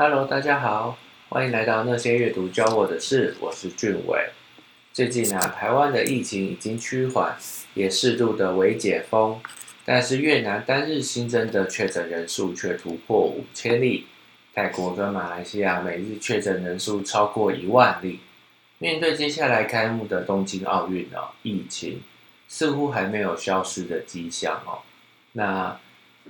[0.00, 0.96] Hello，大家好，
[1.28, 4.30] 欢迎来到那些阅读教我的事，我是俊伟。
[4.92, 7.36] 最近啊，台湾的疫情已经趋缓，
[7.74, 9.40] 也适度的微解封，
[9.84, 14.06] 但是越南单日新增的确诊人数却突破五千例，
[14.54, 18.20] 泰国跟马来西亚每日确诊人数超过一万例。
[18.78, 22.00] 面对接下来开幕的东京奥运哦，疫情
[22.46, 24.78] 似乎还没有消失的迹象哦。
[25.32, 25.76] 那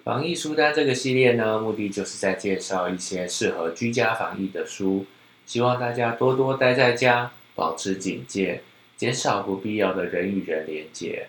[0.04, 5.06] 防疫书单这个系列呢，目的就是在介绍一些适合居家防疫的书，
[5.46, 8.62] 希望大家多多待在家，保持警戒，
[8.96, 11.28] 减少不必要的人与人连接。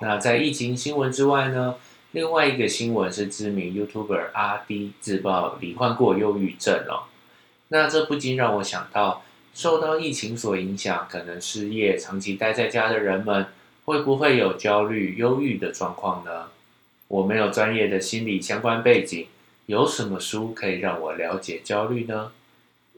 [0.00, 1.76] 那在疫情新闻之外呢，
[2.12, 7.04] 另外一个新闻是知名 YouTuber 阿 D 自曝罹患过忧郁症哦。
[7.68, 9.22] 那这不禁让我想到。
[9.54, 13.46] 受到疫情所影响，可能失业、长期待在家的人们，
[13.86, 16.46] 会不会有焦虑、忧郁的状况呢？
[17.08, 19.26] 我没有专业的心理相关背景，
[19.66, 22.32] 有什么书可以让我了解焦虑呢？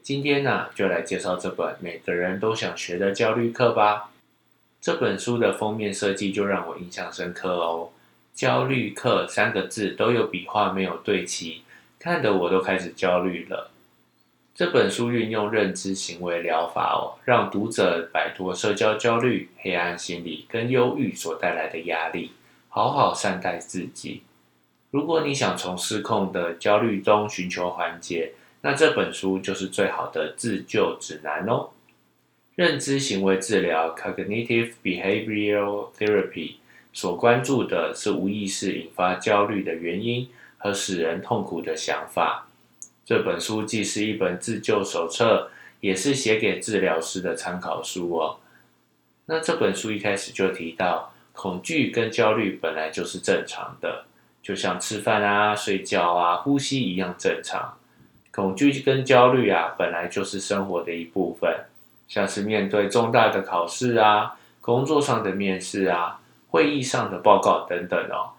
[0.03, 4.11] 今天呢，就来介绍这本每个人都想学的焦虑课吧。
[4.81, 7.91] 这本书的封面设计就让我印象深刻哦
[8.33, 11.61] ，“焦虑课”三个字都有笔画没有对齐，
[11.99, 13.69] 看得我都开始焦虑了。
[14.53, 22.31] 这本书运用认知行为疗法哦，让读者摆脱社交焦虑、黑暗心理跟忧郁所带来的压力，
[22.73, 24.23] 好好善待自己。
[24.91, 31.69] 如果你想从失控的焦虑中寻求缓解，那这本书就是最好的自救指南哦。
[32.55, 36.55] 认知行为治疗 （Cognitive Behavioral Therapy）
[36.93, 42.47] 所关注的是无意识引发焦虑的原因和使人痛苦的想法。
[43.05, 45.49] 这本书既是一本自救手册，
[45.81, 48.37] 也是写给治疗师的参考书哦。
[49.25, 54.05] 那这本书一开始就提到，恐惧跟焦虑本来就是正常的，
[54.41, 57.77] 就像吃饭啊、睡觉啊、呼吸一样正常。
[58.33, 61.65] 恐惧跟焦虑啊，本来就是生活的一部分，
[62.07, 68.31] 像是面对重大的考试啊、工作上的面试啊、会议上的报告等等哦。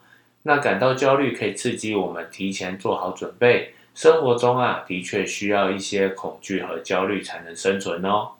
[0.44, 3.74] 那感到焦虑可以刺激我们提前做好准备。
[3.94, 8.30] 生活中啊，的确需要一些恐惧和焦虑才能生存哦。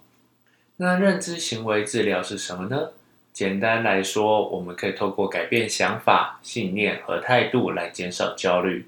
[0.78, 2.88] 那认知行为治疗是什么呢？
[3.32, 8.86] 简单来说，我们可以透过改变想法、信念和态度来减少焦虑。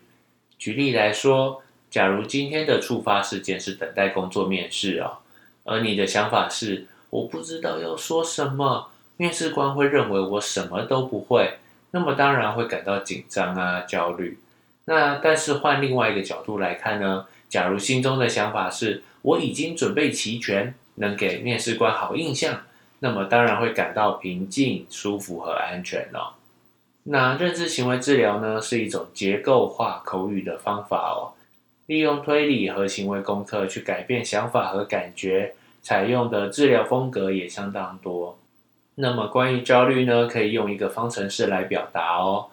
[0.59, 5.19] 举例来说，假如今天的触发事件是等待工作面试哦，
[5.65, 11.59] 而你的想法是我不知道要说什么，面试官会认为我什么都不会，
[11.93, 14.39] 那么当然会感到紧张啊、焦虑。
[14.87, 17.27] 那但是换另外一个角度来看呢？
[17.49, 22.63] 假如心中的想法是我已经准备齐全，能给面试官好印象，
[23.05, 26.37] 那么当然会感到平静、舒服和安全了。
[27.03, 31.37] 那认知行为治疗呢，是一种结构化口语的方法哦，
[31.85, 38.39] 利用推理和行为功课去改变想法和感觉，采用的治疗风格也相当多。
[38.95, 42.47] 那么关于焦虑呢，可以用一个方程式来表达哦。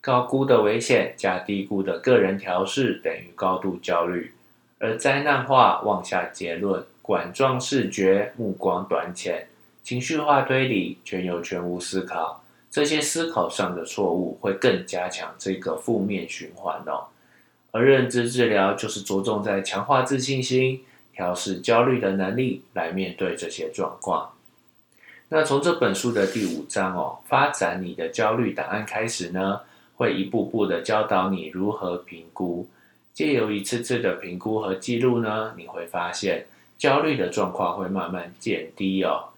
[0.00, 4.32] 高估的危险加低估的个人调试等于高度焦虑，
[4.80, 9.46] 而灾难化妄下结论、管状视觉、目光短浅、
[9.82, 17.06] 情绪化推理、全有全无思考，这些思考上的错误会更加强这个负面循环哦。
[17.70, 20.84] 而认知治疗就是着重在强化自信心、
[21.14, 24.30] 调试焦虑的能力，来面对这些状况。
[25.30, 29.60] 那从这本书的第五章哦，发展你的焦虑档案开始呢？
[29.96, 32.66] 会一步步的教导你如何评估，
[33.14, 39.31] 借由一次次的评估和记录呢，你会发现焦虑的状况会慢慢减低哦。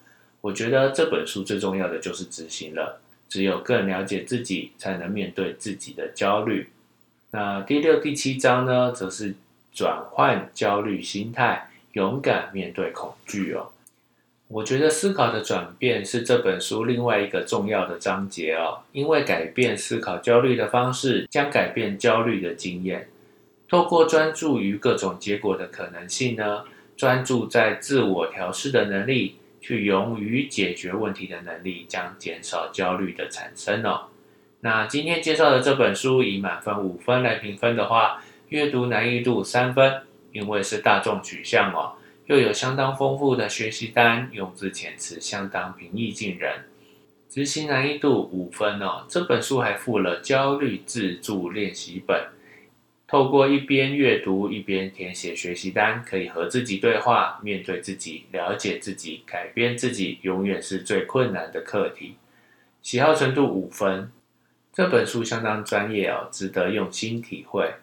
[0.45, 3.01] 我觉得这本书最重要的就是执行了，
[3.31, 6.69] 只有更了解自己，才能面对自己的焦虑。
[7.31, 9.37] 那第六、第七章呢，则是
[9.73, 13.71] 转换焦虑心态，勇敢面对恐惧哦。
[14.49, 23.09] 我觉得思考的转变是这本书另外一个重要的章节哦，因为改变思考焦虑的方式，将改变焦虑的经验。
[23.67, 26.65] 透过专注于各种结果的可能性呢，
[26.99, 34.09] 专注在自我调试的能力，去勇于解决问题的能力，将减少焦虑的产生哦。
[34.61, 40.03] 那今天介绍的这本书以满分五分来评分的话，阅读难易度三分，
[40.33, 41.95] 因为是大众取向哦。
[42.27, 46.65] 又有相当丰富的学习单，用字遣词相当平易近人，
[47.31, 49.07] 执行难易度五分哦。
[49.09, 52.23] 这本书还附了焦虑自助练习本，
[53.15, 62.17] 透过一边阅读一边填写学习单，可以和自己对话，面对自己，了解自己，改变自己，永远是最困难的课题。
[62.83, 64.11] 喜好程度五分，
[64.73, 67.75] 这本书相当专业哦，值得用心体会。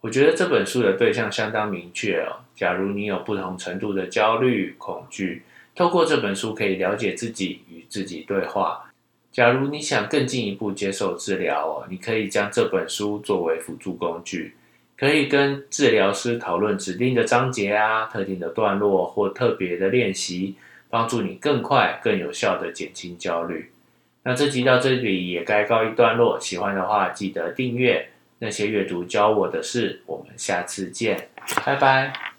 [0.00, 2.40] 我觉得这本书的对象相当明确哦。
[2.56, 5.42] 假如你有不同程度的焦虑、恐惧，
[5.74, 8.90] 透过这本书可以了解自己，与自己对话。
[9.30, 14.54] 假如你想更进一步接受治疗哦，你可以将这本书作为辅助工具，
[15.00, 20.54] 可以跟治疗师讨论指定的章节啊、特定的段落或特别的练习，
[20.90, 23.72] 帮助你更快、更有效地减轻焦虑。
[24.24, 28.10] 那这集到这里也该告一段落，喜欢的话记得订阅。
[28.42, 31.28] 那些阅读教我的事，我们下次见，
[31.64, 32.29] 拜拜。